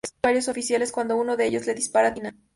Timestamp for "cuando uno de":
0.91-1.45